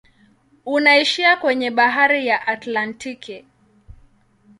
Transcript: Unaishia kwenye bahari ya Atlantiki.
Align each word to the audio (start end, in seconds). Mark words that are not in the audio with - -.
Unaishia 0.65 1.37
kwenye 1.37 1.71
bahari 1.71 2.27
ya 2.27 2.47
Atlantiki. 2.47 3.45